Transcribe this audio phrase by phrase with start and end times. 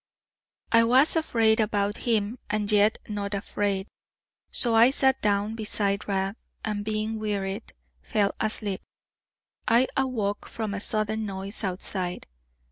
[0.71, 3.87] I was afraid about him, and yet not afraid;
[4.49, 8.81] so I sat down beside Rab, and being wearied, fell asleep.
[9.67, 12.25] I awoke from a sudden noise outside.